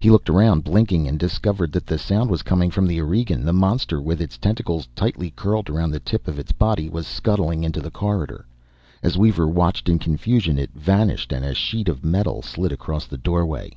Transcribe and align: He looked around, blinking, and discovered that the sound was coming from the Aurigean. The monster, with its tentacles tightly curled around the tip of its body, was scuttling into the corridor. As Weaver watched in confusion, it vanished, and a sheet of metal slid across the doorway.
He 0.00 0.08
looked 0.08 0.30
around, 0.30 0.64
blinking, 0.64 1.06
and 1.06 1.18
discovered 1.18 1.70
that 1.72 1.84
the 1.84 1.98
sound 1.98 2.30
was 2.30 2.40
coming 2.40 2.70
from 2.70 2.86
the 2.86 2.98
Aurigean. 2.98 3.44
The 3.44 3.52
monster, 3.52 4.00
with 4.00 4.22
its 4.22 4.38
tentacles 4.38 4.88
tightly 4.96 5.28
curled 5.32 5.68
around 5.68 5.90
the 5.90 6.00
tip 6.00 6.28
of 6.28 6.38
its 6.38 6.50
body, 6.50 6.88
was 6.88 7.06
scuttling 7.06 7.62
into 7.62 7.82
the 7.82 7.90
corridor. 7.90 8.46
As 9.02 9.18
Weaver 9.18 9.46
watched 9.48 9.90
in 9.90 9.98
confusion, 9.98 10.58
it 10.58 10.70
vanished, 10.74 11.30
and 11.30 11.44
a 11.44 11.52
sheet 11.52 11.90
of 11.90 12.06
metal 12.06 12.40
slid 12.40 12.72
across 12.72 13.04
the 13.04 13.18
doorway. 13.18 13.76